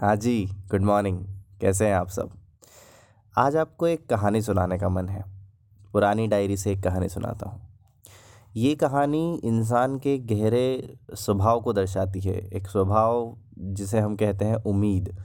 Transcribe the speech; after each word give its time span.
हाँ 0.00 0.16
जी 0.16 0.48
good 0.70 0.82
morning 0.82 1.24
कैसे 1.60 1.86
हैं 1.86 1.94
आप 1.94 2.08
सब? 2.08 2.30
आज 3.38 3.56
आपको 3.56 3.86
एक 3.86 4.08
कहानी 4.08 4.42
सुनाने 4.42 4.78
का 4.78 4.88
मन 4.88 5.08
है। 5.08 5.24
पुरानी 5.92 6.26
डायरी 6.26 6.56
से 6.56 6.72
एक 6.72 6.82
कहानी 6.82 7.08
सुनाता 7.08 7.48
हूँ। 7.48 7.60
ये 8.56 8.74
कहानी 8.74 9.40
इंसान 9.44 9.98
के 9.98 10.18
गहरे 10.18 10.96
स्वभाव 11.14 11.60
को 11.60 11.72
दर्शाती 11.72 12.20
है। 12.20 12.34
एक 12.34 12.66
स्वभाव 12.66 13.36
जिसे 13.58 13.98
हम 13.98 14.16
कहते 14.16 14.44
हैं 14.44 14.54
उम्मीद। 14.54 15.16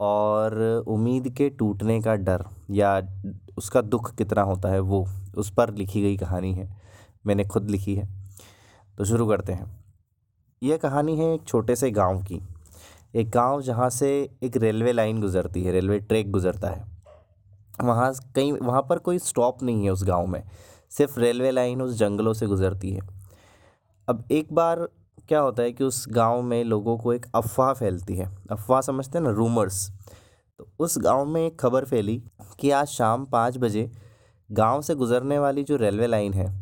और 0.00 0.84
उम्मीद 0.86 1.28
के 1.28 1.50
टूटने 1.50 2.02
का 2.02 2.14
डर 2.14 2.44
या 2.70 3.02
उसका 3.58 3.80
दुख 3.80 4.14
कितना 4.14 4.42
होता 4.42 4.68
है 4.68 4.80
वो 4.80 5.08
उस 5.36 5.52
पर 5.52 5.74
लिखी 5.74 6.02
गई 6.02 6.16
कहानी 6.16 6.54
है। 6.54 6.76
मैंने 7.26 7.44
खुद 7.44 7.70
लिखी 7.70 7.94
है। 7.94 8.08
तो 8.98 9.04
शुरू 9.04 9.28
करते 9.28 9.52
हैं। 9.52 9.84
यह 10.62 10.76
कहानी 10.76 11.16
है 11.16 11.34
एक 11.34 11.42
छोटे 11.42 11.76
से 11.76 11.90
गाँव 11.90 12.22
की। 12.22 12.40
एक 13.14 13.30
गाँव 13.30 13.62
जहाँ 13.62 13.88
से 13.90 14.08
एक 14.42 14.56
रेलवे 14.56 14.92
लाइन 14.92 15.20
गुज़रती 15.20 15.62
है, 15.62 15.72
रेलवे 15.72 15.98
ट्रैक 15.98 16.30
गुज़रता 16.30 16.68
है। 16.68 16.84
वहाँ 17.82 18.12
कहीं, 18.34 18.52
वहाँ 18.52 18.82
पर 18.82 18.98
कोई 18.98 19.18
स्टॉप 19.18 19.62
नहीं 19.62 19.84
है 19.84 19.90
उस 19.90 20.04
गाँव 20.04 20.26
में, 20.26 20.42
सिर्फ़ 20.90 21.18
रेलवे 21.20 21.50
लाइन 21.50 21.82
उस 21.82 21.94
जंगलों 21.98 22.32
से 22.32 22.46
गुज़रती 22.46 22.90
है। 22.90 23.00
अब 24.08 24.24
एक 24.30 24.52
बार 24.52 24.88
क्या 25.28 25.40
होता 25.40 25.62
है 25.62 25.72
कि 25.72 25.84
उस 25.84 26.04
गाँव 26.08 26.42
में 26.42 26.62
लोगों 26.64 26.98
को 26.98 27.12
एक 27.12 27.26
अफ़वाह 27.34 27.72
फैलती 27.72 28.16
है, 28.16 28.28
अफ़वाह 28.50 28.80
समझते 28.80 29.18
हैं 29.18 29.24
ना, 29.24 29.30
रूमर्स। 29.30 29.90
तो 30.58 30.68
उस 30.78 30.98
गाँव 30.98 31.24
में 31.24 31.46
एक 31.46 31.58
खबर 31.60 31.84
फैली 31.84 32.22
कि 32.60 32.70
आज 32.70 32.86
शाम 32.86 33.26
पाँच 33.26 33.56
बजे 33.56 33.90
गाँव 34.50 34.82
से 34.82 34.94
गुज़रने 34.94 35.38
वाली 35.38 35.64
जो 35.64 35.76
रेलवे 35.76 36.06
लाइन 36.06 36.32
है, 36.34 36.52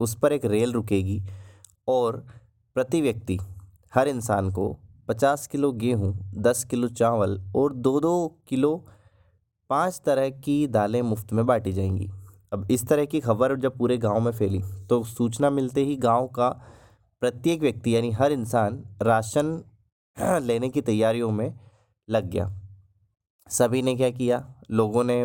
उस 0.00 0.14
पर 0.14 0.32
एक 0.32 0.44
रेल 0.44 0.72
रुकेगी 0.72 1.22
और 1.88 2.24
प्रति 2.76 3.00
व्यक्ति 3.00 3.38
हर 3.92 4.08
इंसान 4.08 4.50
को 4.50 4.76
पचास 5.08 5.46
किलो 5.46 5.72
गेहूँ, 5.72 6.14
दस 6.34 6.64
किलो 6.64 6.88
चावल 6.88 7.40
और 7.56 7.72
दो 7.74 7.98
दो 8.00 8.26
किलो 8.48 8.74
पाँच 9.70 10.00
तरह 10.06 10.28
की 10.30 10.66
दालें 10.66 11.00
मुफ़्त 11.02 11.32
में 11.32 11.44
बांटी 11.46 11.72
जाएँगी। 11.72 12.08
अब 12.52 12.66
इस 12.70 12.86
तरह 12.86 13.04
की 13.04 13.20
खबर 13.20 13.56
जब 13.56 13.76
पूरे 13.78 13.96
गाँव 13.98 14.20
में 14.20 14.30
फैली 14.32 14.62
तो 14.88 15.02
सूचना 15.04 15.50
मिलते 15.50 15.84
ही 15.84 15.96
गाँव 15.96 16.26
का 16.26 16.48
प्रत्येक 17.22 17.60
व्यक्ति, 17.60 17.96
यानी 17.96 18.10
हर 18.10 18.32
इंसान, 18.32 18.82
राशन 19.02 19.62
लेने 20.42 20.68
की 20.68 20.80
तैयारियों 20.80 21.30
में 21.30 21.54
लग 22.08 22.30
गया। 22.30 22.50
सभी 23.50 23.82
ने 23.82 23.94
क्या 23.96 24.10
किया? 24.10 24.44
लोगों 24.70 25.04
ने 25.04 25.24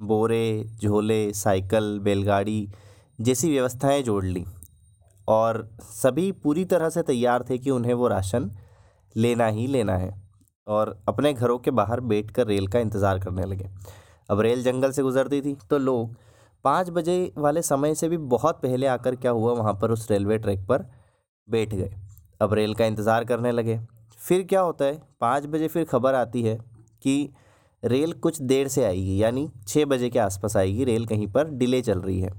बोरे, 0.00 0.64
झोले, 0.82 1.32
साइकिल, 1.32 1.98
बैलगाड़ी 1.98 2.68
जैसी 3.18 3.50
व्यवस्थाएँ 3.50 4.02
जोड़ 4.02 4.24
ली 4.24 4.44
और 5.28 5.68
सभी 5.82 6.30
पूरी 6.32 6.64
तरह 6.64 6.90
से 6.90 7.02
तैयार 7.02 7.44
थे 7.50 7.58
कि 7.58 7.70
उन्हें 7.70 7.94
वो 7.94 8.08
राशन 8.08 8.50
लेना 9.16 9.46
ही 9.46 9.66
लेना 9.66 9.96
है। 9.96 10.10
और 10.66 10.96
अपने 11.08 11.32
घरों 11.32 11.58
के 11.58 11.70
बाहर 11.72 12.00
बैठ 12.02 12.30
कर 12.30 12.46
रेल 12.46 12.66
का 12.66 12.78
इंतज़ार 12.78 13.18
करने 13.18 13.44
लगे। 13.44 13.68
अब 14.30 14.40
रेल 14.40 14.62
जंगल 14.62 14.92
से 14.92 15.02
गुज़रती 15.02 15.40
थी 15.42 15.56
तो 15.70 15.78
लोग 15.78 16.16
पाँच 16.64 16.90
बजे 16.90 17.32
वाले 17.38 17.62
समय 17.62 17.94
से 17.94 18.08
भी 18.08 18.16
बहुत 18.16 18.60
पहले 18.62 18.86
आकर 18.86 19.16
क्या 19.16 19.30
हुआ, 19.30 19.52
वहाँ 19.52 19.72
पर 19.74 19.90
उस 19.90 20.10
रेलवे 20.10 20.38
ट्रैक 20.38 20.66
पर 20.66 20.86
बैठ 21.48 21.74
गए। 21.74 21.94
अब 22.40 22.54
रेल 22.54 22.74
का 22.74 22.84
इंतज़ार 22.84 23.24
करने 23.24 23.52
लगे। 23.52 23.78
फिर 24.18 24.42
क्या 24.42 24.60
होता 24.60 24.84
है, 24.84 25.00
पाँच 25.20 25.46
बजे 25.46 25.68
फिर 25.68 25.84
खबर 25.84 26.14
आती 26.14 26.42
है 26.42 26.56
कि 27.02 27.32
रेल 27.82 28.12
कुछ 28.14 28.40
देर 28.42 28.68
से 28.68 28.84
आएगी, 28.84 29.22
यानी 29.22 29.48
छः 29.68 29.84
बजे 29.84 30.10
के 30.10 30.18
आसपास 30.18 30.56
आएगी, 30.56 30.84
रेल 30.84 31.06
कहीं 31.06 31.26
पर 31.26 31.48
डिले 31.50 31.80
चल 31.82 32.00
रही 32.00 32.20
है। 32.20 32.30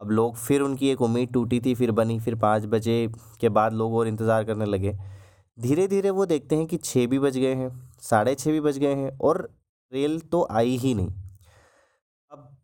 अब 0.00 0.10
लोग 0.10 0.36
फिर 0.36 0.60
उनकी 0.60 0.88
एक 0.88 1.02
उम्मीद 1.02 1.32
टूटी 1.32 1.60
थी, 1.60 1.74
फिर 1.74 1.90
बनी, 1.92 2.18
फिर 2.20 2.34
पाँच 2.36 2.64
बजे 2.66 3.08
के 3.40 3.48
बाद 3.48 3.72
लोग 3.72 3.94
और 3.94 4.08
इंतज़ार 4.08 4.44
करने 4.44 4.64
लगे। 4.64 4.96
धीरे 5.58 5.86
धीरे 5.88 6.10
वो 6.10 6.24
देखते 6.26 6.56
हैं 6.56 6.66
कि 6.66 6.76
छः 6.76 7.06
भी 7.06 7.18
बज 7.18 7.36
गए 7.38 7.54
हैं, 7.54 7.70
साढ़े 8.00 8.34
छः 8.34 8.52
भी 8.52 8.60
बज 8.60 8.78
गए 8.78 8.94
हैं 8.94 9.18
और 9.18 9.48
रेल 9.92 10.18
तो 10.22 10.46
आई 10.50 10.76
ही 10.76 10.94
नहीं। 10.94 11.10
अब 12.30 12.56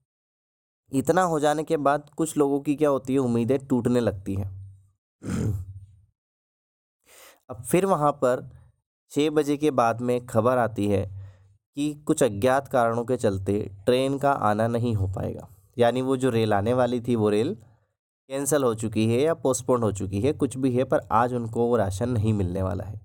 इतना 0.93 1.23
हो 1.23 1.39
जाने 1.41 1.65
के 1.65 1.77
बाद 1.77 2.11
कुछ 2.17 2.37
लोगों 2.37 2.61
की 2.61 2.75
क्या 2.75 2.89
होती 2.89 3.13
है, 3.13 3.19
उम्मीदें 3.19 3.59
टूटने 3.67 4.01
लगती 4.01 4.35
हैं। 4.35 4.49
अब 7.51 7.63
फिर 7.63 7.87
वहाँ 7.87 8.13
पर 8.15 8.49
छः 9.13 9.31
बजे 9.31 9.57
के 9.57 9.71
बाद 9.73 10.01
में 10.01 10.27
खबर 10.27 10.59
आती 10.59 10.87
है 10.89 11.05
कि 11.77 11.93
कुछ 12.07 12.23
अज्ञात 12.23 12.69
कारणों 12.69 13.05
के 13.05 13.17
चलते 13.17 13.59
ट्रेन 13.87 14.19
का 14.19 14.33
आना 14.33 14.67
नहीं 14.69 14.95
हो 14.95 15.07
पाएगा। 15.07 15.49
यानी 15.79 16.03
वो 16.03 16.17
जो 16.17 16.31
रेल 16.31 16.55
आने 16.55 16.73
वाली 16.75 17.01
थी, 17.01 17.17
वो 17.17 17.29
रेल 17.31 17.57
कैंसिल 18.31 18.63
हो 18.63 18.75
चुकी 18.75 19.07
है 19.07 19.23
या 19.23 19.35
पोस्टपोन 19.35 19.83
हो 19.83 19.93
चुकी 19.93 20.21
है, 20.21 20.33
कुछ 20.33 20.57
भी 20.57 20.73
है, 20.73 20.85
पर 20.85 21.01
आज 21.13 21.35
उनको 21.35 21.67
वो 21.67 21.77
राशन 21.77 22.09
नहीं 22.09 22.33
मिलने 22.33 22.63
वाला 22.63 22.85
है। 22.85 23.01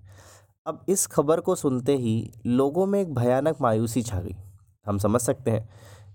अब 0.66 0.84
इस 0.88 1.06
खबर 1.06 1.40
को 1.40 1.54
सुनते 1.54 1.96
ही 1.96 2.32
लोगों 2.46 2.86
में 2.86 3.00
एक 3.00 3.14
भयानक 3.14 3.56
मायूसी 3.60 4.02
छा 4.02 4.20
गई। 4.20 4.36
हम 4.86 4.98
समझ 4.98 5.20
सकते 5.20 5.50
हैं 5.50 5.68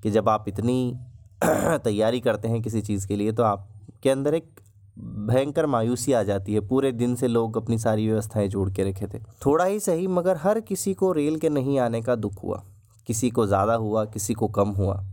कि 0.04 0.12
जब 0.12 0.30
आप 0.30 0.46
इतनी 0.48 1.00
तैयारी 1.44 2.20
करते 2.20 2.48
हैं 2.48 2.62
किसी 2.62 2.82
चीज़ 2.82 3.08
के 3.08 3.16
लिए 3.16 3.32
तो 3.32 3.44
आपके 3.44 4.10
अंदर 4.10 4.34
एक 4.34 4.60
भयंकर 5.00 5.66
मायूसी 5.66 6.14
आ 6.14 6.24
जाती 6.24 6.54
है। 6.54 6.60
पूरे 6.60 6.92
दिन 6.92 7.16
से 7.16 7.28
लोग 7.28 7.58
अपनी 7.58 7.78
सारी 7.78 8.08
व्यवस्थाएँ 8.08 8.48
जोड़ 8.48 8.70
के 8.70 8.84
रखे 8.84 9.08
थे। 9.08 9.20
थोड़ा 9.20 9.66
ही 9.66 9.80
सही, 9.80 10.08
मगर 10.08 10.38
हर 10.38 10.60
किसी 10.60 10.94
को 10.94 11.12
रेल 11.12 11.40
के 11.40 11.50
नहीं 11.50 11.80
आने 11.80 12.02
का 12.02 12.16
दुख 12.16 12.44
हुआ। 12.44 12.64
किसी 13.08 13.30
को 13.30 13.48
ज़्यादा 13.48 13.74
हुआ, 13.74 14.06
किसी 14.06 14.34
को 14.34 14.48
कम 14.48 14.70
हुआ। 14.70 15.11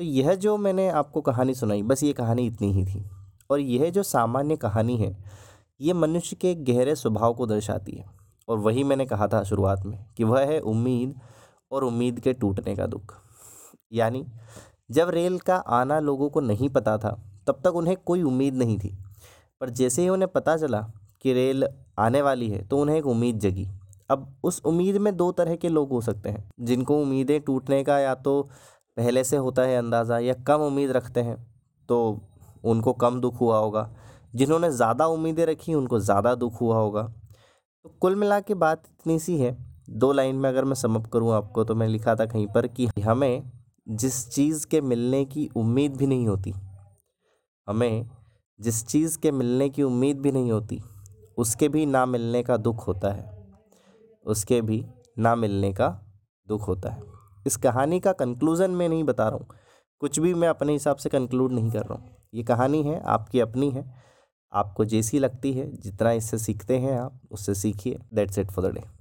तो 0.00 0.04
यह 0.04 0.34
जो 0.34 0.56
मैंने 0.56 0.88
आपको 0.88 1.20
कहानी 1.20 1.54
सुनाई, 1.54 1.82
बस 1.82 2.02
ये 2.02 2.12
कहानी 2.12 2.46
इतनी 2.46 2.72
ही 2.72 2.84
थी। 2.84 3.10
और 3.50 3.60
यह 3.60 3.90
जो 3.90 4.02
सामान्य 4.02 4.56
कहानी 4.56 4.96
है, 4.96 5.24
ये 5.80 5.92
मनुष्य 5.92 6.36
के 6.36 6.54
गहरे 6.54 6.94
स्वभाव 6.94 7.34
को 7.34 7.46
दर्शाती 7.46 7.92
है। 7.92 8.04
और 8.48 8.58
वही 8.58 8.84
मैंने 8.84 9.06
कहा 9.06 9.28
था 9.28 9.42
शुरुआत 9.42 9.86
में 9.86 10.06
कि 10.16 10.24
वह 10.24 10.40
है 10.40 10.60
उम्मीद 10.60 11.20
और 11.72 11.84
उम्मीद 11.84 12.20
के 12.20 12.32
टूटने 12.32 12.76
का 12.76 12.86
दुख। 12.86 13.14
यानी, 13.92 14.26
जब 14.90 15.10
रेल 15.10 15.38
का 15.38 15.56
आना 15.56 16.00
लोगों 16.00 16.30
को 16.30 16.40
नहीं 16.40 16.68
पता 16.68 16.98
था, 16.98 17.42
तब 17.46 17.60
तक 17.64 17.74
उन्हें 17.74 17.96
कोई 17.96 18.22
उम्मीद 18.22 18.54
नहीं 18.54 18.78
थी। 18.78 18.98
पर 19.60 19.70
जैसे 19.70 20.02
ही 20.02 20.08
उन्हें 20.08 20.32
पता 20.32 20.56
चला 20.56 20.90
कि 21.22 21.32
रेल 21.32 21.68
आने 21.98 22.22
वाली 22.22 22.50
है 22.50 22.68
तो 22.68 22.78
उन्हें 22.78 22.96
एक 22.96 23.06
उम्मीद 23.06 23.38
जगी। 23.38 23.68
अब 24.10 24.34
उस 24.44 24.62
उम्मीद 24.64 24.96
में 24.96 25.16
दो 25.16 25.32
तरह 25.32 25.56
के 25.56 25.68
लोग 25.68 25.90
हो 25.90 26.00
सकते 26.00 26.30
हैं, 26.30 26.50
जिनको 26.60 27.02
उम्मीदें 27.02 27.40
टूटने 27.40 27.84
का 27.84 27.98
या 27.98 28.14
तो 28.14 28.50
पहले 28.96 29.24
से 29.24 29.36
होता 29.38 29.62
है 29.62 29.76
अंदाज़ा 29.76 30.18
या 30.18 30.34
कम 30.46 30.60
उम्मीद 30.62 30.90
रखते 30.92 31.20
हैं 31.22 31.36
तो 31.88 31.98
उनको 32.64 32.92
कम 32.94 33.20
दुख 33.20 33.40
हुआ 33.40 33.58
होगा। 33.58 33.88
जिन्होंने 34.34 34.70
ज़्यादा 34.72 35.06
उम्मीदें 35.08 35.44
रखी, 35.46 35.74
उनको 35.74 35.98
ज़्यादा 36.00 36.34
दुख 36.36 36.60
हुआ 36.60 36.76
होगा। 36.76 37.02
तो 37.84 37.94
कुल 38.00 38.16
मिला 38.16 38.40
के 38.40 38.54
बात 38.56 38.82
इतनी 38.88 39.18
सी 39.18 39.36
है। 39.38 39.56
दो 39.90 40.12
लाइन 40.12 40.36
में 40.36 40.48
अगर 40.48 40.64
मैं 40.64 40.74
समअप 40.74 41.06
करूँ 41.06 41.32
आपको 41.34 41.64
तो 41.64 41.74
मैं 41.74 41.88
लिखा 41.88 42.14
था 42.14 42.26
कहीं 42.26 42.46
पर 42.46 42.66
कि 42.68 42.88
हमें 43.00 43.50
जिस 43.86 44.28
चीज़ 44.30 44.66
के 44.66 44.80
मिलने 44.80 45.24
की 45.24 45.48
उम्मीद 45.56 45.96
भी 45.96 46.06
नहीं 46.06 46.26
होती, 46.28 46.52
हमें 47.68 48.10
जिस 48.60 48.86
चीज़ 48.86 49.18
के 49.18 49.30
मिलने 49.32 49.68
की 49.68 49.82
उम्मीद 49.82 50.20
भी 50.20 50.32
नहीं 50.32 50.52
होती, 50.52 50.80
उसके 51.38 51.68
भी 51.68 51.86
ना 51.86 52.04
मिलने 52.06 52.42
का 52.42 52.56
दुख 52.58 52.86
होता 52.86 53.12
है। 53.12 53.28
उसके 54.26 54.60
भी 54.62 54.84
ना 55.18 55.34
मिलने 55.36 55.72
का 55.72 55.88
दुख 56.46 56.68
होता 56.68 56.90
है। 56.90 57.02
इस 57.46 57.56
कहानी 57.56 58.00
का 58.00 58.12
कंक्लूज़न 58.12 58.70
मैं 58.70 58.88
नहीं 58.88 59.04
बता 59.04 59.28
रहा 59.28 59.36
हूँ। 59.36 59.46
कुछ 60.00 60.18
भी 60.18 60.34
मैं 60.34 60.48
अपने 60.48 60.72
हिसाब 60.72 60.96
से 60.96 61.08
कंक्लूड 61.08 61.52
नहीं 61.52 61.70
कर 61.70 61.82
रहा 61.82 61.94
हूँ। 61.94 62.16
ये 62.34 62.42
कहानी 62.42 62.82
है, 62.82 63.00
आपकी 63.00 63.40
अपनी 63.40 63.70
है। 63.70 63.94
आपको 64.52 64.84
जैसी 64.84 65.18
लगती 65.18 65.52
है, 65.52 65.76
जितना 65.76 66.12
इससे 66.12 66.38
सीखते 66.38 66.78
हैं 66.78 66.98
आप, 66.98 67.20
उससे 67.30 67.54
सीखिए। 67.54 67.98
That's 68.14 68.38
it 68.38 68.50
for 68.50 68.70
the 68.70 68.74
day 68.74 68.99